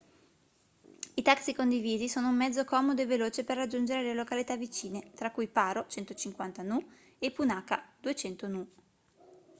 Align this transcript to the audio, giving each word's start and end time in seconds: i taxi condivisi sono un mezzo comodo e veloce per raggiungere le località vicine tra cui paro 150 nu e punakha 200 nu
i 1.13 1.21
taxi 1.21 1.53
condivisi 1.53 2.09
sono 2.09 2.29
un 2.29 2.35
mezzo 2.35 2.65
comodo 2.65 2.99
e 3.03 3.05
veloce 3.05 3.43
per 3.43 3.57
raggiungere 3.57 4.01
le 4.01 4.15
località 4.15 4.55
vicine 4.55 5.11
tra 5.13 5.29
cui 5.29 5.47
paro 5.47 5.85
150 5.87 6.63
nu 6.63 6.83
e 7.19 7.29
punakha 7.29 7.83
200 8.01 8.47
nu 8.47 8.67